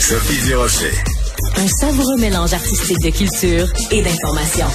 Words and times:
Sophie 0.00 0.44
Durocher. 0.44 0.90
Un 1.56 1.68
savoureux 1.68 2.16
mélange 2.18 2.52
artistique 2.52 2.98
de 2.98 3.10
culture 3.10 3.68
et 3.92 4.02
d'information. 4.02 4.66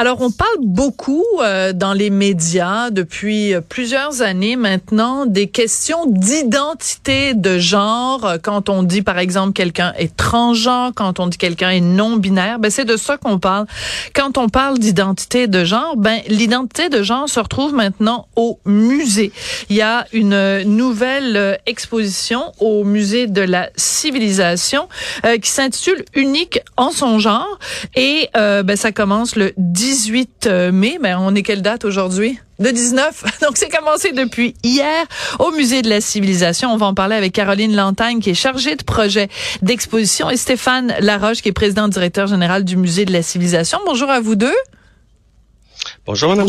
Alors, 0.00 0.22
on 0.22 0.30
parle 0.30 0.60
beaucoup 0.62 1.26
euh, 1.42 1.74
dans 1.74 1.92
les 1.92 2.08
médias 2.08 2.88
depuis 2.88 3.52
plusieurs 3.68 4.22
années 4.22 4.56
maintenant 4.56 5.26
des 5.26 5.46
questions 5.46 6.06
d'identité 6.06 7.34
de 7.34 7.58
genre. 7.58 8.24
Euh, 8.24 8.38
quand 8.42 8.70
on 8.70 8.82
dit, 8.82 9.02
par 9.02 9.18
exemple, 9.18 9.52
quelqu'un 9.52 9.92
est 9.98 10.16
transgenre, 10.16 10.92
quand 10.94 11.20
on 11.20 11.26
dit 11.26 11.36
quelqu'un 11.36 11.68
est 11.68 11.82
non-binaire, 11.82 12.58
ben 12.58 12.70
c'est 12.70 12.86
de 12.86 12.96
ça 12.96 13.18
qu'on 13.18 13.38
parle. 13.38 13.66
Quand 14.14 14.38
on 14.38 14.48
parle 14.48 14.78
d'identité 14.78 15.48
de 15.48 15.66
genre, 15.66 15.98
ben 15.98 16.20
l'identité 16.28 16.88
de 16.88 17.02
genre 17.02 17.28
se 17.28 17.38
retrouve 17.38 17.74
maintenant 17.74 18.26
au 18.36 18.58
musée. 18.64 19.32
Il 19.68 19.76
y 19.76 19.82
a 19.82 20.06
une 20.14 20.62
nouvelle 20.62 21.36
euh, 21.36 21.56
exposition 21.66 22.54
au 22.58 22.84
musée 22.84 23.26
de 23.26 23.42
la 23.42 23.68
civilisation 23.76 24.88
qui 25.42 25.50
s'intitule 25.50 26.06
Unique 26.14 26.60
en 26.78 26.90
son 26.90 27.18
genre 27.18 27.58
et 27.94 28.30
ben 28.34 28.76
ça 28.76 28.92
commence 28.92 29.36
le 29.36 29.52
10 29.58 29.89
18 29.90 30.46
euh, 30.46 30.70
mai, 30.70 30.98
mais 31.00 31.14
on 31.14 31.34
est 31.34 31.42
quelle 31.42 31.62
date 31.62 31.84
aujourd'hui? 31.84 32.38
Le 32.60 32.70
19. 32.70 33.24
Donc, 33.42 33.56
c'est 33.56 33.68
commencé 33.68 34.12
depuis 34.12 34.54
hier 34.62 35.04
au 35.40 35.50
Musée 35.50 35.82
de 35.82 35.88
la 35.88 36.00
Civilisation. 36.00 36.72
On 36.72 36.76
va 36.76 36.86
en 36.86 36.94
parler 36.94 37.16
avec 37.16 37.32
Caroline 37.32 37.74
Lantagne, 37.74 38.20
qui 38.20 38.30
est 38.30 38.34
chargée 38.34 38.76
de 38.76 38.84
projet 38.84 39.28
d'exposition, 39.62 40.30
et 40.30 40.36
Stéphane 40.36 40.94
Laroche, 41.00 41.42
qui 41.42 41.48
est 41.48 41.52
président 41.52 41.88
directeur 41.88 42.28
général 42.28 42.64
du 42.64 42.76
Musée 42.76 43.04
de 43.04 43.12
la 43.12 43.22
Civilisation. 43.22 43.80
Bonjour 43.84 44.08
à 44.10 44.20
vous 44.20 44.36
deux. 44.36 44.54
Bonjour, 46.06 46.30
Madame. 46.30 46.46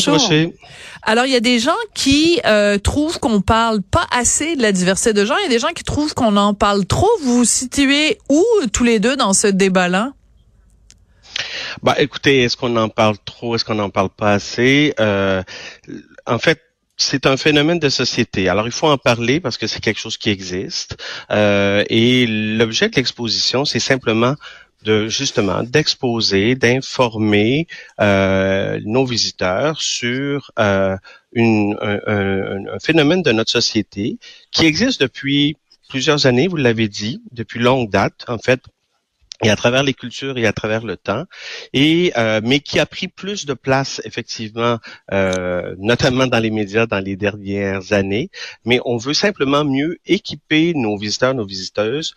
Alors, 1.01 1.25
il 1.25 1.31
y 1.31 1.35
a 1.35 1.39
des 1.39 1.57
gens 1.57 1.71
qui 1.95 2.39
euh, 2.45 2.77
trouvent 2.77 3.19
qu'on 3.19 3.41
parle 3.41 3.81
pas 3.81 4.05
assez 4.11 4.55
de 4.55 4.61
la 4.61 4.71
diversité 4.71 5.13
de 5.13 5.25
genre. 5.25 5.37
Il 5.39 5.45
y 5.45 5.47
a 5.47 5.49
des 5.49 5.57
gens 5.57 5.73
qui 5.75 5.83
trouvent 5.83 6.13
qu'on 6.13 6.37
en 6.37 6.53
parle 6.53 6.85
trop. 6.85 7.09
Vous 7.23 7.39
vous 7.39 7.45
situez 7.45 8.19
où, 8.29 8.45
tous 8.71 8.83
les 8.83 8.99
deux, 8.99 9.15
dans 9.15 9.33
ce 9.33 9.47
débat-là? 9.47 10.11
Bah, 11.83 11.95
écoutez, 11.99 12.43
est-ce 12.43 12.57
qu'on 12.57 12.75
en 12.77 12.89
parle 12.89 13.17
trop, 13.25 13.55
est-ce 13.55 13.65
qu'on 13.65 13.75
n'en 13.75 13.89
parle 13.89 14.09
pas 14.09 14.33
assez? 14.33 14.93
Euh, 14.99 15.43
En 16.25 16.39
fait, 16.39 16.61
c'est 16.97 17.25
un 17.25 17.37
phénomène 17.37 17.79
de 17.79 17.89
société. 17.89 18.47
Alors, 18.49 18.67
il 18.67 18.71
faut 18.71 18.87
en 18.87 18.97
parler 18.97 19.39
parce 19.39 19.57
que 19.57 19.67
c'est 19.67 19.79
quelque 19.79 19.99
chose 19.99 20.17
qui 20.17 20.29
existe. 20.29 20.97
Euh, 21.31 21.83
et 21.89 22.27
l'objet 22.27 22.89
de 22.89 22.95
l'exposition, 22.95 23.65
c'est 23.65 23.79
simplement 23.79 24.35
de 24.83 25.07
justement 25.07 25.63
d'exposer, 25.63 26.55
d'informer 26.55 27.67
euh, 27.99 28.79
nos 28.85 29.05
visiteurs 29.05 29.81
sur 29.81 30.51
euh, 30.59 30.97
une, 31.33 31.77
un, 31.81 31.99
un, 32.07 32.79
phénomène 32.79 33.21
de 33.21 33.31
notre 33.31 33.51
société 33.51 34.17
qui 34.51 34.65
existe 34.65 35.01
depuis 35.01 35.57
plusieurs 35.89 36.25
années, 36.25 36.47
vous 36.47 36.57
l'avez 36.57 36.87
dit, 36.87 37.21
depuis 37.31 37.59
longue 37.59 37.89
date. 37.89 38.25
En 38.27 38.37
fait, 38.37 38.61
et 39.43 39.49
à 39.49 39.55
travers 39.55 39.83
les 39.83 39.93
cultures 39.93 40.37
et 40.37 40.45
à 40.45 40.53
travers 40.53 40.83
le 40.85 40.97
temps, 40.97 41.25
et 41.73 42.13
euh, 42.17 42.41
mais 42.43 42.59
qui 42.59 42.79
a 42.79 42.85
pris 42.85 43.07
plus 43.07 43.45
de 43.45 43.53
place 43.53 44.01
effectivement, 44.05 44.77
euh, 45.11 45.75
notamment 45.79 46.27
dans 46.27 46.39
les 46.39 46.51
médias 46.51 46.85
dans 46.85 46.99
les 46.99 47.15
dernières 47.15 47.93
années. 47.93 48.29
Mais 48.65 48.79
on 48.85 48.97
veut 48.97 49.13
simplement 49.13 49.63
mieux 49.65 49.97
équiper 50.05 50.73
nos 50.75 50.97
visiteurs, 50.97 51.33
nos 51.33 51.45
visiteuses, 51.45 52.13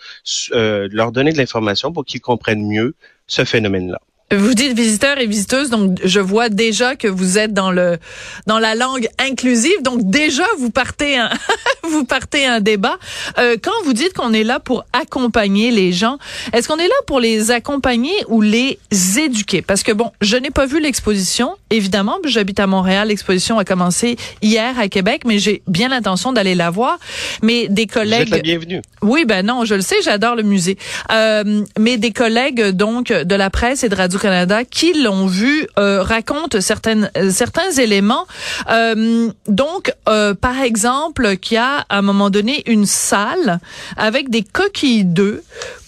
euh, 0.52 0.88
leur 0.90 1.12
donner 1.12 1.32
de 1.32 1.38
l'information 1.38 1.92
pour 1.92 2.04
qu'ils 2.04 2.20
comprennent 2.20 2.66
mieux 2.66 2.94
ce 3.26 3.44
phénomène-là. 3.44 4.00
Vous 4.32 4.54
dites 4.54 4.74
visiteurs 4.74 5.18
et 5.18 5.26
visiteuses, 5.26 5.68
donc 5.68 5.98
je 6.02 6.18
vois 6.18 6.48
déjà 6.48 6.96
que 6.96 7.06
vous 7.06 7.36
êtes 7.36 7.52
dans 7.52 7.70
le 7.70 7.98
dans 8.46 8.58
la 8.58 8.74
langue 8.74 9.06
inclusive, 9.18 9.82
donc 9.82 10.00
déjà 10.02 10.44
vous 10.58 10.70
partez 10.70 11.18
un 11.18 11.28
vous 11.90 12.04
partez 12.04 12.46
un 12.46 12.60
débat. 12.60 12.96
Euh, 13.38 13.56
quand 13.62 13.84
vous 13.84 13.92
dites 13.92 14.14
qu'on 14.14 14.32
est 14.32 14.42
là 14.42 14.60
pour 14.60 14.86
accompagner 14.94 15.70
les 15.70 15.92
gens, 15.92 16.16
est-ce 16.54 16.68
qu'on 16.68 16.78
est 16.78 16.88
là 16.88 16.94
pour 17.06 17.20
les 17.20 17.50
accompagner 17.50 18.14
ou 18.28 18.40
les 18.40 18.78
éduquer? 19.18 19.60
Parce 19.60 19.82
que 19.82 19.92
bon, 19.92 20.10
je 20.22 20.36
n'ai 20.36 20.50
pas 20.50 20.64
vu 20.64 20.80
l'exposition, 20.80 21.56
évidemment, 21.68 22.16
j'habite 22.24 22.60
à 22.60 22.66
Montréal, 22.66 23.08
l'exposition 23.08 23.58
a 23.58 23.64
commencé 23.66 24.16
hier 24.40 24.78
à 24.78 24.88
Québec, 24.88 25.22
mais 25.26 25.38
j'ai 25.38 25.62
bien 25.68 25.90
l'intention 25.90 26.32
d'aller 26.32 26.54
la 26.54 26.70
voir. 26.70 26.98
Mais 27.42 27.68
des 27.68 27.86
collègues, 27.86 28.28
vous 28.28 28.34
êtes 28.34 28.38
la 28.38 28.38
bienvenue. 28.38 28.82
Oui, 29.02 29.26
ben 29.26 29.44
non, 29.44 29.66
je 29.66 29.74
le 29.74 29.82
sais, 29.82 29.96
j'adore 30.02 30.34
le 30.34 30.42
musée. 30.42 30.78
Euh, 31.12 31.62
mais 31.78 31.98
des 31.98 32.12
collègues 32.12 32.70
donc 32.70 33.12
de 33.12 33.34
la 33.34 33.50
presse 33.50 33.84
et 33.84 33.90
de 33.90 33.94
Radio 33.94 34.13
Canada 34.18 34.64
qui 34.64 34.92
l'ont 35.02 35.26
vu 35.26 35.66
euh, 35.78 36.02
racontent 36.02 36.56
euh, 36.56 37.30
certains 37.30 37.70
éléments. 37.78 38.26
Euh, 38.70 39.30
donc, 39.46 39.92
par 40.40 40.60
exemple, 40.62 41.36
qu'il 41.36 41.56
y 41.56 41.58
a 41.58 41.84
à 41.88 41.98
un 41.98 42.02
moment 42.02 42.30
donné 42.30 42.62
une 42.66 42.86
salle 42.86 43.60
avec 43.96 44.30
des 44.30 44.42
coquilles 44.42 45.04
d'œufs 45.04 45.42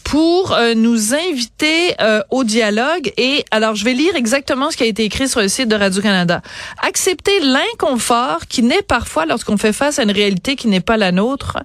pour 0.07 0.53
euh, 0.53 0.75
nous 0.75 1.15
inviter 1.15 1.97
euh, 2.01 2.23
au 2.31 2.45
dialogue. 2.45 3.13
Et 3.17 3.45
alors, 3.51 3.75
je 3.75 3.85
vais 3.85 3.93
lire 3.93 4.15
exactement 4.15 4.71
ce 4.71 4.77
qui 4.77 4.85
a 4.85 4.87
été 4.87 5.03
écrit 5.03 5.29
sur 5.29 5.41
le 5.41 5.49
site 5.49 5.69
de 5.69 5.75
Radio-Canada. 5.75 6.43
Accepter 6.81 7.41
l'inconfort 7.41 8.47
qui 8.49 8.63
naît 8.63 8.83
parfois 8.87 9.27
lorsqu'on 9.27 9.57
fait 9.57 9.73
face 9.73 9.99
à 9.99 10.05
une 10.05 10.13
réalité 10.13 10.55
qui 10.55 10.69
n'est 10.69 10.81
pas 10.81 10.97
la 10.97 11.11
nôtre. 11.11 11.59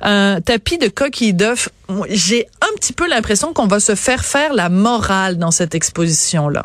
Un 0.00 0.40
tapis 0.40 0.78
de 0.78 0.88
coquilles 0.88 1.34
d'œufs. 1.34 1.68
J'ai 2.08 2.46
un 2.62 2.74
petit 2.76 2.94
peu 2.94 3.06
l'impression 3.06 3.52
qu'on 3.52 3.66
va 3.66 3.78
se 3.78 3.94
faire 3.94 4.24
faire 4.24 4.54
la 4.54 4.70
morale 4.70 5.36
dans 5.36 5.50
cette 5.50 5.74
exposition-là. 5.74 6.64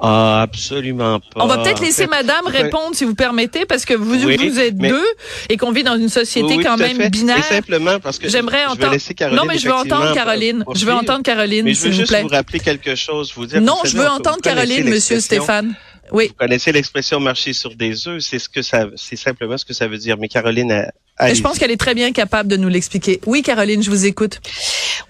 Ah, 0.00 0.42
absolument 0.42 1.20
pas. 1.20 1.42
On 1.42 1.46
va 1.46 1.58
peut-être 1.58 1.80
laisser 1.80 2.06
Madame 2.06 2.46
répondre, 2.46 2.94
si 2.94 3.04
vous 3.04 3.14
permettez, 3.14 3.64
parce 3.64 3.84
que 3.84 3.94
vous, 3.94 4.18
vous 4.18 4.60
êtes 4.60 4.76
deux 4.76 5.06
et 5.48 5.56
qu'on 5.56 5.72
vit 5.72 5.84
dans 5.84 5.96
une 5.96 6.08
société 6.08 6.58
quand 6.58 6.76
même 6.76 7.08
binaire. 7.08 7.44
simplement 7.44 7.98
parce 8.00 8.18
que 8.18 8.28
j'aimerais 8.28 8.66
entendre. 8.66 8.96
Caroline, 9.16 9.38
non, 9.38 9.44
mais 9.46 9.58
je 9.58 9.66
veux 9.66 9.74
entendre 9.74 10.12
Caroline. 10.12 10.64
Je 10.74 10.84
veux 10.84 10.92
entendre 10.92 11.22
Caroline, 11.22 11.74
s'il 11.74 11.92
vous 11.92 12.04
plaît. 12.04 12.22
vous 12.22 12.28
rappeler 12.28 12.60
quelque 12.60 12.94
chose. 12.94 13.32
Vous 13.34 13.46
dire, 13.46 13.60
non, 13.60 13.78
je 13.84 13.96
veux 13.96 14.08
entendre 14.08 14.40
Caroline, 14.42 14.88
Monsieur 14.88 15.20
Stéphane. 15.20 15.74
Oui. 16.12 16.28
Vous 16.28 16.34
connaissez 16.34 16.70
l'expression 16.70 17.18
marcher 17.18 17.52
sur 17.52 17.74
des 17.74 18.06
œufs, 18.06 18.22
c'est 18.22 18.38
ce 18.38 18.48
que 18.48 18.62
ça, 18.62 18.86
c'est 18.94 19.16
simplement 19.16 19.58
ce 19.58 19.64
que 19.64 19.74
ça 19.74 19.88
veut 19.88 19.98
dire. 19.98 20.16
Mais 20.18 20.28
Caroline, 20.28 20.70
a, 21.18 21.34
je 21.34 21.40
pense 21.40 21.58
qu'elle 21.58 21.70
est 21.70 21.76
très 21.76 21.94
bien 21.94 22.12
capable 22.12 22.48
de 22.48 22.56
nous 22.56 22.68
l'expliquer. 22.68 23.20
Oui, 23.26 23.42
Caroline, 23.42 23.82
je 23.82 23.90
vous 23.90 24.06
écoute. 24.06 24.40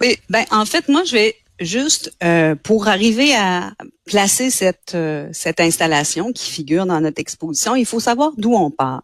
Oui, 0.01 0.17
ben 0.29 0.45
en 0.51 0.65
fait, 0.65 0.87
moi, 0.89 1.03
je 1.05 1.11
vais 1.11 1.35
juste 1.59 2.11
euh, 2.23 2.55
pour 2.55 2.87
arriver 2.87 3.35
à 3.35 3.73
placer 4.05 4.49
cette, 4.49 4.95
euh, 4.95 5.29
cette 5.33 5.59
installation 5.59 6.31
qui 6.31 6.51
figure 6.51 6.85
dans 6.85 6.99
notre 7.01 7.19
exposition, 7.19 7.75
il 7.75 7.85
faut 7.85 7.99
savoir 7.99 8.31
d'où 8.37 8.53
on 8.53 8.71
part. 8.71 9.03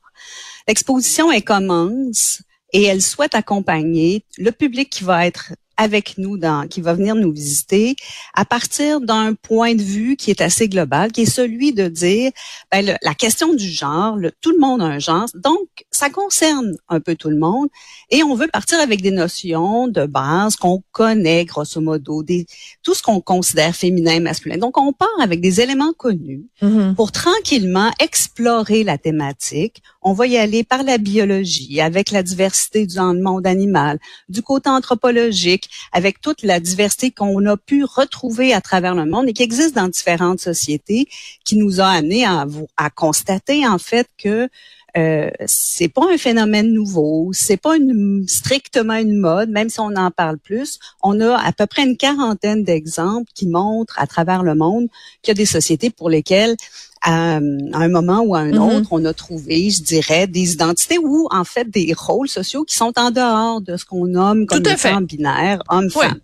L'exposition, 0.67 1.29
commence 1.41 2.41
et 2.71 2.83
elle 2.83 3.01
souhaite 3.01 3.35
accompagner 3.35 4.25
le 4.37 4.51
public 4.51 4.89
qui 4.89 5.03
va 5.03 5.25
être 5.27 5.53
avec 5.77 6.17
nous, 6.17 6.37
dans, 6.37 6.67
qui 6.67 6.81
va 6.81 6.93
venir 6.93 7.15
nous 7.15 7.31
visiter, 7.31 7.95
à 8.33 8.45
partir 8.45 9.01
d'un 9.01 9.33
point 9.33 9.75
de 9.75 9.81
vue 9.81 10.15
qui 10.15 10.29
est 10.29 10.41
assez 10.41 10.67
global, 10.67 11.11
qui 11.11 11.21
est 11.21 11.25
celui 11.25 11.73
de 11.73 11.87
dire, 11.87 12.31
ben, 12.71 12.97
la 13.01 13.13
question 13.13 13.53
du 13.53 13.67
genre, 13.67 14.15
le, 14.15 14.31
tout 14.41 14.51
le 14.51 14.59
monde 14.59 14.81
a 14.81 14.85
un 14.85 14.99
genre, 14.99 15.25
donc 15.35 15.67
ça 15.91 16.09
concerne 16.09 16.73
un 16.89 16.99
peu 16.99 17.15
tout 17.15 17.29
le 17.29 17.37
monde, 17.37 17.69
et 18.09 18.23
on 18.23 18.35
veut 18.35 18.47
partir 18.47 18.79
avec 18.79 19.01
des 19.01 19.11
notions 19.11 19.87
de 19.87 20.05
base 20.05 20.55
qu'on 20.55 20.83
connaît 20.91 21.45
grosso 21.45 21.81
modo, 21.81 22.23
des, 22.23 22.45
tout 22.83 22.93
ce 22.93 23.01
qu'on 23.01 23.21
considère 23.21 23.75
féminin, 23.75 24.19
masculin. 24.19 24.57
Donc 24.57 24.77
on 24.77 24.93
part 24.93 25.07
avec 25.19 25.41
des 25.41 25.61
éléments 25.61 25.93
connus 25.97 26.45
mm-hmm. 26.61 26.95
pour 26.95 27.11
tranquillement 27.11 27.91
explorer 27.99 28.83
la 28.83 28.97
thématique. 28.97 29.81
On 30.01 30.13
va 30.13 30.27
y 30.27 30.37
aller 30.37 30.63
par 30.63 30.83
la 30.83 30.97
biologie, 30.97 31.81
avec 31.81 32.11
la 32.11 32.23
diversité 32.23 32.85
du 32.85 32.99
monde 32.99 33.47
animal, 33.47 33.99
du 34.29 34.41
côté 34.41 34.69
anthropologique 34.69 35.62
avec 35.91 36.21
toute 36.21 36.43
la 36.43 36.59
diversité 36.59 37.11
qu'on 37.11 37.45
a 37.45 37.57
pu 37.57 37.83
retrouver 37.83 38.53
à 38.53 38.61
travers 38.61 38.95
le 38.95 39.05
monde 39.05 39.29
et 39.29 39.33
qui 39.33 39.43
existe 39.43 39.75
dans 39.75 39.87
différentes 39.87 40.39
sociétés, 40.39 41.07
qui 41.45 41.57
nous 41.57 41.81
a 41.81 41.87
amené 41.87 42.25
à, 42.25 42.45
à 42.77 42.89
constater 42.89 43.67
en 43.67 43.77
fait 43.77 44.07
que 44.17 44.49
euh, 44.95 45.29
c'est 45.47 45.87
pas 45.87 46.03
un 46.11 46.17
phénomène 46.17 46.71
nouveau, 46.71 47.31
c'est 47.33 47.57
pas 47.57 47.77
une, 47.77 48.25
strictement 48.27 48.95
une 48.95 49.17
mode, 49.17 49.49
même 49.49 49.69
si 49.69 49.79
on 49.79 49.95
en 49.95 50.11
parle 50.11 50.37
plus. 50.37 50.77
On 51.01 51.19
a 51.19 51.35
à 51.35 51.51
peu 51.51 51.65
près 51.65 51.83
une 51.83 51.97
quarantaine 51.97 52.63
d'exemples 52.63 53.31
qui 53.33 53.47
montrent 53.47 53.97
à 53.97 54.05
travers 54.05 54.43
le 54.43 54.53
monde 54.53 54.87
qu'il 55.21 55.31
y 55.31 55.31
a 55.31 55.35
des 55.35 55.47
sociétés 55.47 55.89
pour 55.89 56.09
lesquelles 56.09 56.55
à, 57.01 57.37
un 57.37 57.89
moment 57.89 58.21
ou 58.21 58.35
à 58.35 58.39
un 58.39 58.51
mm-hmm. 58.51 58.77
autre, 58.77 58.89
on 58.91 59.03
a 59.05 59.13
trouvé, 59.13 59.71
je 59.71 59.81
dirais, 59.81 60.27
des 60.27 60.53
identités 60.53 60.99
ou 60.99 61.27
en 61.31 61.43
fait 61.43 61.69
des 61.69 61.93
rôles 61.97 62.29
sociaux 62.29 62.63
qui 62.63 62.75
sont 62.75 62.93
en 62.97 63.11
dehors 63.11 63.61
de 63.61 63.75
ce 63.77 63.85
qu'on 63.85 64.05
nomme 64.05 64.45
comme 64.45 64.63
étant 64.65 65.01
binaire, 65.01 65.61
homme-femme. 65.69 66.19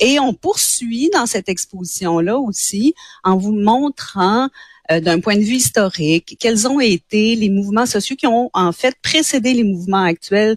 Et 0.00 0.20
on 0.20 0.34
poursuit 0.34 1.10
dans 1.12 1.26
cette 1.26 1.48
exposition-là 1.48 2.38
aussi 2.38 2.94
en 3.24 3.36
vous 3.36 3.52
montrant 3.52 4.48
euh, 4.90 5.00
d'un 5.00 5.20
point 5.20 5.36
de 5.36 5.42
vue 5.42 5.56
historique 5.56 6.36
quels 6.40 6.66
ont 6.66 6.80
été 6.80 7.34
les 7.36 7.50
mouvements 7.50 7.86
sociaux 7.86 8.16
qui 8.16 8.26
ont 8.26 8.50
en 8.54 8.72
fait 8.72 8.94
précédé 9.02 9.54
les 9.54 9.64
mouvements 9.64 10.04
actuels 10.04 10.56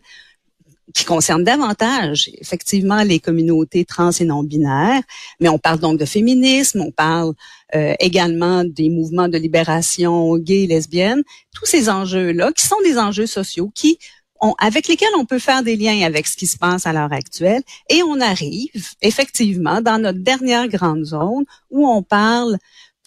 qui 0.94 1.06
concerne 1.06 1.44
davantage 1.44 2.30
effectivement 2.40 3.04
les 3.04 3.20
communautés 3.20 3.86
trans 3.86 4.12
et 4.12 4.26
non 4.26 4.44
binaires, 4.44 5.04
mais 5.40 5.50
on 5.50 5.58
parle 5.58 5.80
donc 5.80 6.00
de 6.00 6.06
féminisme, 6.06 6.82
on 6.82 6.92
parle 6.92 7.34
euh, 7.76 7.94
également 8.00 8.64
des 8.64 8.90
mouvements 8.90 9.30
de 9.30 9.38
libération 9.38 10.38
gays, 10.38 10.68
lesbiennes, 10.68 11.24
tous 11.54 11.66
ces 11.66 11.90
enjeux-là 11.90 12.52
qui 12.52 12.66
sont 12.66 12.82
des 12.84 12.98
enjeux 12.98 13.28
sociaux 13.28 13.72
qui 13.74 13.98
ont, 14.42 14.56
avec 14.58 14.88
lesquels 14.88 15.14
on 15.18 15.26
peut 15.26 15.40
faire 15.40 15.64
des 15.64 15.76
liens 15.76 16.06
avec 16.06 16.28
ce 16.28 16.36
qui 16.36 16.48
se 16.48 16.58
passe 16.58 16.86
à 16.86 16.94
l'heure 16.94 17.14
actuelle. 17.14 17.62
Et 17.90 18.02
on 18.04 18.20
arrive 18.20 18.90
effectivement 19.02 19.82
dans 19.82 20.00
notre 20.00 20.20
dernière 20.20 20.68
grande 20.68 21.06
zone 21.06 21.46
où 21.70 21.88
on 21.88 22.02
parle 22.02 22.58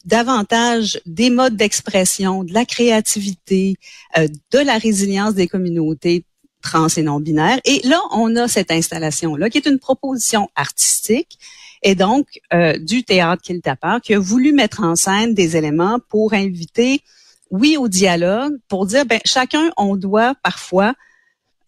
davantage 0.05 1.01
des 1.07 1.31
modes 1.31 1.57
d'expression, 1.57 2.45
de 2.45 2.53
la 2.53 2.65
créativité, 2.65 3.77
euh, 4.19 4.29
de 4.53 4.59
la 4.59 4.79
résilience 4.79 5.35
des 5.35 5.49
communautés 5.49 6.25
trans 6.63 6.89
et 6.89 7.03
non 7.03 7.21
binaires. 7.21 7.61
Et 7.65 7.81
là, 7.85 8.01
on 8.11 8.35
a 8.37 8.49
cette 8.49 8.71
installation-là 8.71 9.51
qui 9.51 9.59
est 9.59 9.67
une 9.67 9.79
proposition 9.79 10.49
artistique 10.57 11.39
et 11.83 11.95
donc 11.95 12.41
euh, 12.53 12.79
du 12.79 13.05
théâtre 13.05 13.43
Kiltapper 13.43 13.99
qui 14.03 14.15
a 14.15 14.19
voulu 14.19 14.53
mettre 14.53 14.83
en 14.83 14.97
scène 14.97 15.35
des 15.35 15.57
éléments 15.57 15.99
pour 16.09 16.33
inviter, 16.33 17.03
oui, 17.51 17.77
au 17.77 17.89
dialogue, 17.89 18.55
pour 18.69 18.87
dire, 18.87 19.05
ben 19.05 19.21
chacun, 19.25 19.71
on 19.77 19.95
doit 19.95 20.35
parfois 20.43 20.95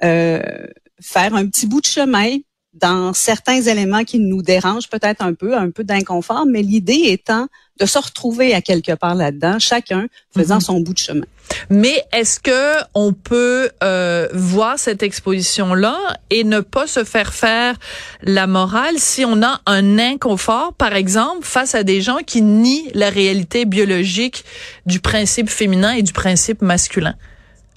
euh, 0.03 0.41
faire 1.01 1.35
un 1.35 1.47
petit 1.47 1.67
bout 1.67 1.83
de 1.83 1.87
chemin 1.87 2.39
dans 2.81 3.13
certains 3.13 3.63
éléments 3.63 4.05
qui 4.05 4.19
nous 4.19 4.43
dérangent 4.43 4.89
peut-être 4.89 5.23
un 5.23 5.35
peu, 5.35 5.57
un 5.57 5.71
peu 5.71 5.85
d'inconfort, 5.85 6.47
mais 6.47 6.63
l'idée 6.63 7.03
étant 7.07 7.49
de 7.79 7.87
se 7.87 7.99
retrouver 7.99 8.55
à 8.55 8.63
quelque 8.63 8.93
part 8.93 9.15
là-dedans, 9.15 9.59
chacun 9.59 10.07
faisant 10.35 10.57
mhm. 10.57 10.61
son 10.61 10.81
bout 10.81 10.95
de 10.95 10.99
chemin. 10.99 11.27
Mais 11.71 12.03
est-ce 12.13 12.41
que 12.41 12.77
on 12.95 13.13
peut 13.13 13.71
euh, 13.83 14.29
voir 14.33 14.79
cette 14.79 15.03
exposition-là 15.03 15.99
et 16.31 16.43
ne 16.45 16.61
pas 16.61 16.87
se 16.87 17.05
faire 17.05 17.33
faire 17.33 17.77
la 18.23 18.47
morale 18.47 18.97
si 18.99 19.25
on 19.25 19.43
a 19.43 19.61
un 19.67 19.99
inconfort, 19.99 20.73
par 20.75 20.95
exemple, 20.95 21.45
face 21.45 21.75
à 21.75 21.83
des 21.83 22.01
gens 22.01 22.19
qui 22.27 22.43
nient 22.43 22.91
la 22.95 23.11
réalité 23.11 23.65
biologique 23.65 24.45
du 24.87 25.01
principe 25.01 25.49
féminin 25.49 25.93
et 25.93 26.03
du 26.03 26.13
principe 26.13 26.63
masculin? 26.63 27.15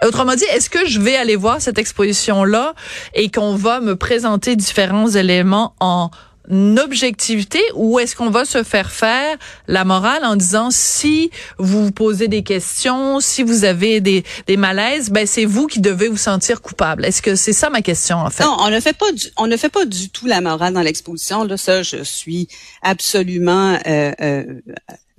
Autrement 0.05 0.35
dit, 0.35 0.45
est-ce 0.45 0.69
que 0.69 0.85
je 0.85 0.99
vais 0.99 1.15
aller 1.15 1.35
voir 1.35 1.61
cette 1.61 1.77
exposition-là 1.77 2.73
et 3.13 3.29
qu'on 3.29 3.55
va 3.55 3.81
me 3.81 3.95
présenter 3.95 4.55
différents 4.55 5.09
éléments 5.09 5.75
en 5.79 6.09
objectivité 6.49 7.61
ou 7.75 7.99
est-ce 7.99 8.15
qu'on 8.15 8.29
va 8.29 8.45
se 8.45 8.63
faire 8.63 8.91
faire 8.91 9.37
la 9.67 9.85
morale 9.85 10.25
en 10.25 10.35
disant 10.35 10.71
si 10.71 11.31
vous 11.57 11.85
vous 11.85 11.91
posez 11.91 12.27
des 12.27 12.43
questions, 12.43 13.19
si 13.19 13.43
vous 13.43 13.65
avez 13.65 14.01
des, 14.01 14.23
des 14.47 14.57
malaises, 14.57 15.09
ben 15.09 15.27
c'est 15.27 15.45
vous 15.45 15.67
qui 15.67 15.79
devez 15.79 16.07
vous 16.07 16.17
sentir 16.17 16.61
coupable. 16.61 17.05
Est-ce 17.05 17.21
que 17.21 17.35
c'est 17.35 17.53
ça 17.53 17.69
ma 17.69 17.81
question 17.81 18.17
en 18.17 18.29
fait? 18.29 18.43
Non, 18.43 18.57
on 18.59 18.69
ne 18.69 18.79
fait 18.79 18.97
pas 18.97 19.11
du, 19.11 19.27
on 19.37 19.47
ne 19.47 19.57
fait 19.57 19.69
pas 19.69 19.85
du 19.85 20.09
tout 20.09 20.25
la 20.25 20.41
morale 20.41 20.73
dans 20.73 20.81
l'exposition. 20.81 21.43
Là, 21.43 21.57
ça, 21.57 21.83
je 21.83 22.03
suis 22.03 22.47
absolument 22.81 23.77
euh, 23.85 24.11
euh, 24.21 24.43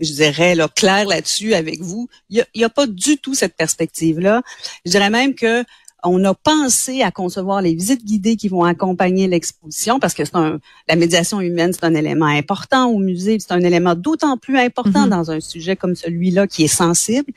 je 0.00 0.12
dirais, 0.12 0.54
là, 0.54 0.68
clair 0.68 1.06
là-dessus 1.06 1.54
avec 1.54 1.80
vous. 1.80 2.08
Il 2.30 2.44
n'y 2.54 2.64
a, 2.64 2.66
a, 2.66 2.70
pas 2.70 2.86
du 2.86 3.18
tout 3.18 3.34
cette 3.34 3.54
perspective-là. 3.54 4.42
Je 4.84 4.90
dirais 4.90 5.10
même 5.10 5.34
que 5.34 5.64
on 6.04 6.24
a 6.24 6.34
pensé 6.34 7.02
à 7.02 7.10
concevoir 7.10 7.62
les 7.62 7.74
visites 7.74 8.04
guidées 8.04 8.36
qui 8.36 8.48
vont 8.48 8.64
accompagner 8.64 9.28
l'exposition 9.28 9.98
parce 10.00 10.14
que 10.14 10.24
c'est 10.24 10.36
un, 10.36 10.60
la 10.88 10.96
médiation 10.96 11.40
humaine, 11.40 11.72
c'est 11.72 11.84
un 11.84 11.94
élément 11.94 12.26
important 12.26 12.88
au 12.90 12.98
musée, 12.98 13.38
c'est 13.38 13.52
un 13.52 13.60
élément 13.60 13.94
d'autant 13.94 14.36
plus 14.36 14.58
important 14.58 15.06
mm-hmm. 15.06 15.10
dans 15.10 15.30
un 15.30 15.40
sujet 15.40 15.76
comme 15.76 15.94
celui-là 15.94 16.46
qui 16.46 16.64
est 16.64 16.68
sensible. 16.68 17.32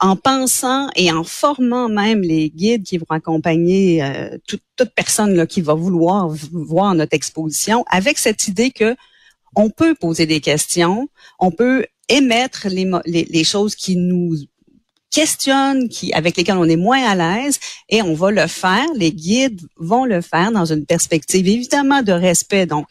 En 0.00 0.14
pensant 0.14 0.88
et 0.94 1.10
en 1.10 1.24
formant 1.24 1.88
même 1.88 2.20
les 2.20 2.50
guides 2.50 2.84
qui 2.84 2.98
vont 2.98 3.06
accompagner 3.10 4.00
euh, 4.04 4.38
toute, 4.46 4.62
toute 4.76 4.90
personne 4.94 5.34
là, 5.34 5.44
qui 5.44 5.60
va 5.60 5.74
vouloir 5.74 6.28
voir 6.52 6.94
notre 6.94 7.14
exposition, 7.14 7.84
avec 7.90 8.16
cette 8.18 8.46
idée 8.46 8.70
que 8.70 8.94
on 9.56 9.70
peut 9.70 9.96
poser 9.96 10.24
des 10.26 10.40
questions, 10.40 11.08
on 11.40 11.50
peut 11.50 11.84
émettre 12.08 12.68
les, 12.70 12.88
les, 13.06 13.24
les 13.24 13.44
choses 13.44 13.74
qui 13.74 13.96
nous 13.96 14.36
questionnent, 15.10 15.88
qui, 15.88 16.12
avec 16.12 16.36
lesquels 16.36 16.56
on 16.56 16.64
est 16.64 16.76
moins 16.76 17.02
à 17.02 17.14
l'aise, 17.14 17.58
et 17.88 18.02
on 18.02 18.14
va 18.14 18.30
le 18.30 18.46
faire. 18.46 18.86
Les 18.94 19.12
guides 19.12 19.60
vont 19.76 20.04
le 20.04 20.20
faire 20.20 20.52
dans 20.52 20.66
une 20.66 20.84
perspective 20.86 21.48
évidemment 21.48 22.02
de 22.02 22.12
respect, 22.12 22.66
donc 22.66 22.86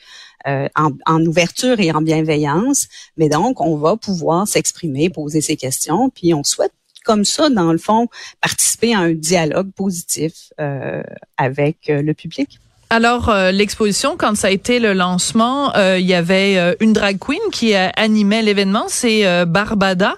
euh, 0.47 0.67
en, 0.75 0.91
en, 1.05 1.25
ouverture 1.25 1.79
et 1.79 1.91
en 1.91 2.01
bienveillance. 2.01 2.87
Mais 3.17 3.29
donc, 3.29 3.61
on 3.61 3.75
va 3.77 3.97
pouvoir 3.97 4.47
s'exprimer, 4.47 5.09
poser 5.09 5.41
ses 5.41 5.57
questions, 5.57 6.09
puis 6.09 6.33
on 6.33 6.43
souhaite 6.43 6.71
comme 7.07 7.25
ça, 7.25 7.49
dans 7.49 7.71
le 7.71 7.77
fond, 7.77 8.09
participer 8.41 8.93
à 8.93 8.99
un 8.99 9.13
dialogue 9.13 9.71
positif 9.71 10.51
euh, 10.59 11.01
avec 11.37 11.89
euh, 11.89 12.01
le 12.01 12.13
public. 12.13 12.59
Alors, 12.89 13.27
euh, 13.27 13.51
l'exposition, 13.51 14.15
quand 14.17 14.37
ça 14.37 14.47
a 14.47 14.49
été 14.49 14.79
le 14.79 14.93
lancement, 14.93 15.75
euh, 15.75 15.97
il 15.99 16.05
y 16.05 16.13
avait 16.13 16.57
euh, 16.57 16.73
une 16.79 16.93
drag 16.93 17.17
queen 17.19 17.39
qui 17.51 17.75
animait 17.75 18.41
l'événement, 18.41 18.85
c'est 18.87 19.45
Barbada. 19.45 20.15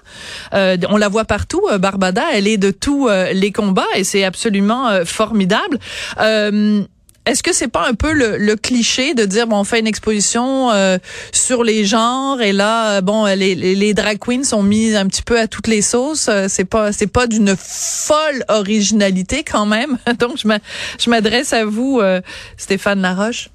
on 0.52 0.96
la 0.96 1.08
voit 1.08 1.24
partout, 1.24 1.62
Barbada, 1.78 2.22
elle 2.32 2.46
est 2.46 2.58
de 2.58 2.70
tous 2.70 3.08
les 3.32 3.52
combats 3.52 3.86
et 3.96 4.04
c'est 4.04 4.24
absolument 4.24 5.04
formidable. 5.04 5.78
Est-ce 7.26 7.42
que 7.42 7.52
c'est 7.52 7.68
pas 7.68 7.86
un 7.86 7.94
peu 7.94 8.12
le, 8.12 8.56
cliché 8.56 9.14
de 9.14 9.24
dire 9.26 9.46
bon 9.46 9.58
on 9.58 9.64
fait 9.64 9.78
une 9.78 9.86
exposition 9.86 10.70
euh, 10.70 10.98
sur 11.32 11.64
les 11.64 11.84
genres 11.84 12.40
et 12.40 12.52
là 12.52 12.96
euh, 12.96 13.00
bon 13.02 13.26
les, 13.26 13.54
les, 13.54 13.94
drag 13.94 14.18
queens 14.18 14.42
sont 14.42 14.62
mises 14.62 14.96
un 14.96 15.06
petit 15.06 15.22
peu 15.22 15.38
à 15.38 15.46
toutes 15.46 15.66
les 15.66 15.82
sauces 15.82 16.28
euh, 16.28 16.46
c'est 16.48 16.64
pas 16.64 16.92
c'est 16.92 17.06
pas 17.06 17.26
d'une 17.26 17.54
folle 17.56 18.44
originalité 18.48 19.44
quand 19.44 19.66
même? 19.66 19.98
Donc 20.18 20.38
je 20.38 21.10
m'adresse 21.10 21.52
à 21.52 21.64
vous 21.64 22.00
Stéphane 22.56 23.02
Laroche. 23.02 23.50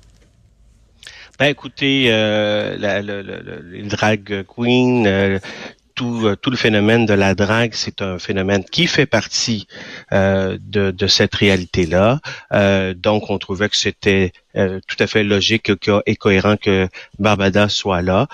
Ben 1.38 1.48
écoutez, 1.48 2.08
la, 2.08 3.02
les 3.02 3.82
drag 3.84 4.46
queens, 4.48 5.04
euh, 5.06 5.40
tout 5.96 6.50
le 6.52 6.58
phénomène 6.58 7.06
de 7.06 7.14
la 7.14 7.36
drague, 7.36 7.74
c'est 7.74 8.02
un 8.02 8.20
phénomène 8.20 8.64
qui 8.64 8.88
fait 8.88 9.06
partie 9.06 9.68
euh, 10.12 10.58
de, 10.62 11.08
cette 11.08 11.36
réalité-là. 11.36 12.20
Euh, 12.54 12.94
donc, 12.94 13.30
on 13.30 13.38
trouvait 13.38 13.70
que 13.70 13.78
c'était 13.78 14.34
euh, 14.56 14.80
tout 14.88 14.98
à 15.00 15.08
fait 15.08 15.24
logique 15.24 15.72
et 16.06 16.16
cohérent 16.16 16.58
que 16.58 16.88
Barbada 17.20 17.70
soit 17.70 18.02
là. 18.02 18.28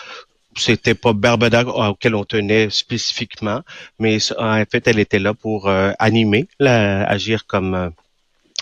C'était 0.58 0.96
pas 0.96 1.14
Barbada 1.14 1.64
auquel 1.66 2.16
on 2.16 2.26
tenait 2.26 2.70
spécifiquement, 2.70 3.62
mais 4.00 4.18
en 4.38 4.64
fait, 4.70 4.88
elle 4.88 5.00
était 5.00 5.20
là 5.20 5.34
pour 5.34 5.70
animer, 5.98 6.48
agir 6.60 7.46
comme 7.46 7.94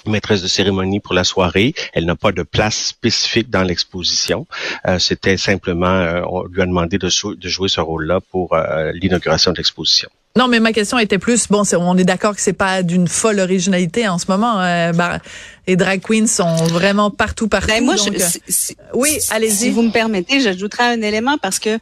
maîtresse 0.09 0.41
de 0.41 0.47
cérémonie 0.47 0.99
pour 0.99 1.13
la 1.13 1.23
soirée. 1.23 1.73
Elle 1.93 2.05
n'a 2.05 2.15
pas 2.15 2.31
de 2.31 2.43
place 2.43 2.77
spécifique 2.87 3.49
dans 3.49 3.63
l'exposition. 3.63 4.47
Euh, 4.87 4.99
C'était 4.99 5.37
simplement, 5.37 5.87
euh, 5.87 6.21
on 6.29 6.43
lui 6.43 6.61
a 6.61 6.65
demandé 6.65 6.97
de, 6.97 7.09
de 7.35 7.49
jouer 7.49 7.69
ce 7.69 7.81
rôle-là 7.81 8.19
pour 8.31 8.53
euh, 8.53 8.91
l'inauguration 8.93 9.51
de 9.51 9.57
l'exposition. 9.57 10.09
Non, 10.37 10.47
mais 10.47 10.59
ma 10.59 10.71
question 10.71 10.99
était 10.99 11.17
plus, 11.17 11.47
bon, 11.47 11.63
on 11.73 11.97
est 11.97 12.03
d'accord 12.03 12.35
que 12.35 12.41
c'est 12.41 12.53
pas 12.53 12.83
d'une 12.83 13.07
folle 13.07 13.39
originalité 13.39 14.07
en 14.07 14.19
ce 14.19 14.25
moment. 14.29 14.61
Euh, 14.61 14.93
bah, 14.93 15.19
les 15.67 15.75
drag 15.75 16.01
queens 16.01 16.27
sont 16.27 16.55
vraiment 16.67 17.09
partout, 17.09 17.47
partout. 17.47 17.67
Ben 17.67 17.83
moi, 17.83 17.95
donc, 17.95 18.13
je, 18.13 18.73
oui, 18.93 19.17
allez-y. 19.31 19.51
Si 19.51 19.69
vous 19.71 19.81
me 19.81 19.91
permettez, 19.91 20.39
j'ajouterai 20.39 20.83
un 20.83 21.01
élément 21.01 21.37
parce 21.39 21.57
que 21.59 21.79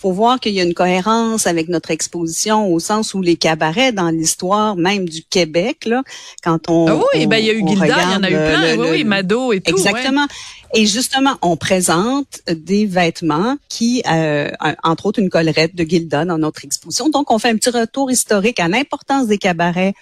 faut 0.00 0.12
voir 0.12 0.40
qu'il 0.40 0.54
y 0.54 0.60
a 0.60 0.62
une 0.62 0.72
cohérence 0.72 1.46
avec 1.46 1.68
notre 1.68 1.90
exposition 1.90 2.72
au 2.72 2.80
sens 2.80 3.12
où 3.12 3.20
les 3.20 3.36
cabarets 3.36 3.92
dans 3.92 4.08
l'histoire 4.08 4.74
même 4.76 5.06
du 5.06 5.22
Québec, 5.24 5.84
là, 5.84 6.02
quand 6.42 6.70
on. 6.70 6.86
Ah 6.88 7.00
oui, 7.14 7.26
ben 7.26 7.36
il 7.36 7.44
y 7.44 7.50
a 7.50 7.52
eu 7.52 7.66
Gilda, 7.66 7.86
il 7.86 8.12
y 8.12 8.16
en 8.16 8.22
a 8.22 8.30
eu 8.30 8.32
plein, 8.32 8.78
oui, 8.78 8.88
oui, 8.92 9.04
Mado 9.04 9.52
et 9.52 9.60
tout. 9.60 9.72
Exactement. 9.72 10.26
Et 10.72 10.86
justement, 10.86 11.36
on 11.42 11.56
présente 11.56 12.40
des 12.48 12.86
vêtements 12.86 13.56
qui, 13.68 14.02
euh, 14.10 14.50
entre 14.84 15.06
autres, 15.06 15.18
une 15.18 15.28
collerette 15.28 15.74
de 15.74 15.84
Gilda 15.84 16.24
dans 16.24 16.38
notre 16.38 16.64
exposition. 16.64 17.10
Donc, 17.10 17.30
on 17.30 17.38
fait 17.38 17.50
un 17.50 17.56
petit 17.56 17.70
retour 17.70 18.10
historique 18.10 18.60
à 18.60 18.68
l'importance 18.68 19.26
des 19.26 19.38
cabarets 19.38 19.94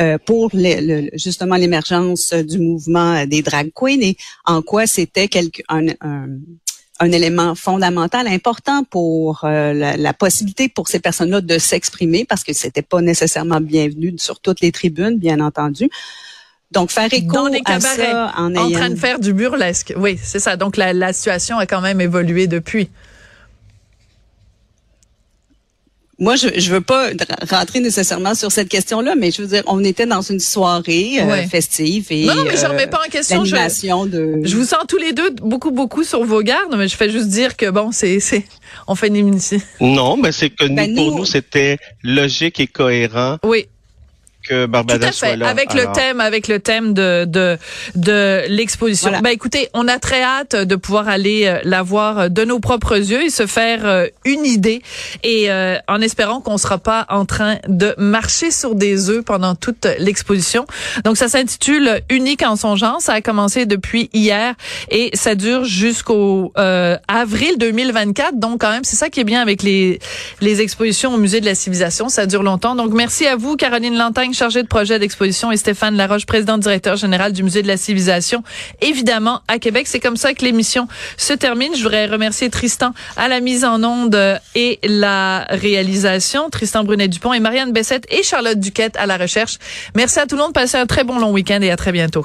euh, 0.00 0.16
pour 0.24 0.50
le, 0.54 1.10
justement 1.14 1.56
l'émergence 1.56 2.32
du 2.32 2.60
mouvement 2.60 3.26
des 3.26 3.42
drag 3.42 3.72
queens 3.74 4.00
et 4.00 4.16
en 4.46 4.62
quoi 4.62 4.86
c'était 4.86 5.28
quelque 5.28 5.62
un, 5.68 5.88
un 6.00 6.28
un 7.00 7.10
élément 7.10 7.54
fondamental, 7.54 8.28
important 8.28 8.84
pour 8.84 9.40
euh, 9.44 9.96
la, 9.96 10.14
possibilité 10.14 10.68
pour 10.68 10.88
ces 10.88 11.00
personnes-là 11.00 11.40
de 11.40 11.58
s'exprimer 11.58 12.24
parce 12.24 12.44
que 12.44 12.52
c'était 12.52 12.82
pas 12.82 13.00
nécessairement 13.00 13.60
bienvenu 13.60 14.14
sur 14.18 14.40
toutes 14.40 14.60
les 14.60 14.70
tribunes, 14.70 15.18
bien 15.18 15.40
entendu. 15.40 15.90
Donc, 16.70 16.90
faire 16.90 17.12
écho 17.12 17.32
Dans 17.32 17.48
les 17.48 17.60
cabarets, 17.60 18.06
à 18.06 18.32
ça 18.32 18.34
en, 18.36 18.54
en 18.54 18.70
train 18.70 18.90
de 18.90 18.96
faire 18.96 19.18
du 19.18 19.32
burlesque. 19.32 19.92
Oui, 19.96 20.18
c'est 20.22 20.40
ça. 20.40 20.56
Donc, 20.56 20.76
la, 20.76 20.92
la 20.92 21.12
situation 21.12 21.58
a 21.58 21.66
quand 21.66 21.80
même 21.80 22.00
évolué 22.00 22.46
depuis. 22.46 22.90
Moi, 26.18 26.36
je 26.36 26.48
je 26.56 26.70
veux 26.70 26.80
pas 26.80 27.10
rentrer 27.50 27.80
nécessairement 27.80 28.34
sur 28.34 28.52
cette 28.52 28.68
question-là, 28.68 29.14
mais 29.16 29.30
je 29.30 29.42
veux 29.42 29.48
dire, 29.48 29.62
on 29.66 29.82
était 29.82 30.06
dans 30.06 30.22
une 30.22 30.40
soirée 30.40 31.20
euh, 31.20 31.46
festive 31.48 32.06
et 32.10 32.26
non, 32.26 32.34
non, 32.34 32.44
mais 32.44 32.56
je 32.56 32.66
remets 32.66 32.86
pas 32.86 33.00
en 33.04 33.10
question. 33.10 33.44
Je, 33.44 33.54
de... 34.06 34.40
je 34.44 34.56
vous 34.56 34.64
sens 34.64 34.84
tous 34.88 34.98
les 34.98 35.12
deux 35.12 35.30
beaucoup, 35.30 35.70
beaucoup 35.70 36.04
sur 36.04 36.24
vos 36.24 36.42
gardes, 36.42 36.74
mais 36.76 36.88
je 36.88 36.96
fais 36.96 37.10
juste 37.10 37.28
dire 37.28 37.56
que 37.56 37.70
bon, 37.70 37.90
c'est, 37.92 38.20
c'est, 38.20 38.44
on 38.86 38.94
fait 38.94 39.08
une 39.08 39.16
émission. 39.16 39.60
Non, 39.80 40.16
mais 40.16 40.32
c'est 40.32 40.50
que 40.50 40.66
ben, 40.66 40.94
pour 40.94 41.16
nous, 41.16 41.24
c'était 41.24 41.78
logique 42.02 42.60
et 42.60 42.66
cohérent. 42.66 43.38
Oui 43.44 43.66
que 44.48 44.66
Barbada 44.66 44.98
Tout 44.98 45.04
à 45.04 45.12
fait, 45.12 45.16
soit 45.16 45.36
là. 45.36 45.48
avec 45.48 45.74
le 45.74 45.92
thème, 45.92 46.20
avec 46.20 46.48
le 46.48 46.60
thème 46.60 46.94
de 46.94 47.24
de 47.24 47.58
de 47.94 48.42
l'exposition. 48.48 49.08
Voilà. 49.10 49.22
Ben 49.22 49.30
écoutez, 49.30 49.68
on 49.74 49.88
a 49.88 49.98
très 49.98 50.22
hâte 50.22 50.54
de 50.56 50.76
pouvoir 50.76 51.08
aller 51.08 51.46
euh, 51.46 51.58
la 51.64 51.82
voir 51.82 52.18
euh, 52.18 52.28
de 52.28 52.44
nos 52.44 52.60
propres 52.60 52.96
yeux 52.96 53.24
et 53.24 53.30
se 53.30 53.46
faire 53.46 53.86
euh, 53.86 54.06
une 54.24 54.44
idée, 54.44 54.82
et 55.22 55.50
euh, 55.50 55.76
en 55.88 56.00
espérant 56.00 56.40
qu'on 56.40 56.58
sera 56.58 56.78
pas 56.78 57.06
en 57.08 57.24
train 57.24 57.56
de 57.68 57.94
marcher 57.98 58.50
sur 58.50 58.74
des 58.74 59.10
œufs 59.10 59.24
pendant 59.24 59.54
toute 59.54 59.86
l'exposition. 59.98 60.66
Donc 61.04 61.16
ça 61.16 61.28
s'intitule 61.28 62.00
Unique 62.10 62.42
en 62.42 62.56
son 62.56 62.76
genre. 62.76 63.00
Ça 63.00 63.14
a 63.14 63.20
commencé 63.20 63.66
depuis 63.66 64.10
hier 64.12 64.54
et 64.90 65.10
ça 65.14 65.34
dure 65.34 65.64
jusqu'au 65.64 66.52
euh, 66.58 66.96
avril 67.08 67.56
2024. 67.58 68.38
Donc 68.38 68.60
quand 68.60 68.70
même, 68.70 68.84
c'est 68.84 68.96
ça 68.96 69.08
qui 69.08 69.20
est 69.20 69.24
bien 69.24 69.40
avec 69.40 69.62
les 69.62 69.98
les 70.40 70.60
expositions 70.60 71.14
au 71.14 71.18
musée 71.18 71.40
de 71.40 71.46
la 71.46 71.54
civilisation. 71.54 72.08
Ça 72.08 72.26
dure 72.26 72.42
longtemps. 72.42 72.74
Donc 72.74 72.92
merci 72.92 73.26
à 73.26 73.36
vous, 73.36 73.56
Caroline 73.56 73.96
Lantagne, 73.96 74.33
chargée 74.34 74.62
de 74.62 74.68
projet 74.68 74.98
d'exposition, 74.98 75.50
et 75.50 75.56
Stéphane 75.56 75.96
Laroche, 75.96 76.26
président 76.26 76.58
directeur 76.58 76.96
général 76.96 77.32
du 77.32 77.42
musée 77.42 77.62
de 77.62 77.68
la 77.68 77.76
civilisation, 77.76 78.42
évidemment 78.80 79.40
à 79.48 79.58
Québec. 79.58 79.86
C'est 79.86 80.00
comme 80.00 80.16
ça 80.16 80.34
que 80.34 80.44
l'émission 80.44 80.88
se 81.16 81.32
termine. 81.32 81.74
Je 81.74 81.82
voudrais 81.82 82.06
remercier 82.06 82.50
Tristan 82.50 82.92
à 83.16 83.28
la 83.28 83.40
mise 83.40 83.64
en 83.64 83.82
onde 83.82 84.40
et 84.54 84.78
la 84.82 85.46
réalisation, 85.50 86.50
Tristan 86.50 86.84
Brunet-Dupont 86.84 87.32
et 87.32 87.40
Marianne 87.40 87.72
Bessette 87.72 88.06
et 88.10 88.22
Charlotte 88.22 88.58
Duquette 88.58 88.96
à 88.96 89.06
la 89.06 89.16
recherche. 89.16 89.58
Merci 89.94 90.20
à 90.20 90.26
tout 90.26 90.36
le 90.36 90.42
monde. 90.42 90.52
Passez 90.52 90.76
un 90.76 90.86
très 90.86 91.04
bon 91.04 91.18
long 91.18 91.32
week-end 91.32 91.60
et 91.62 91.70
à 91.70 91.76
très 91.76 91.92
bientôt. 91.92 92.24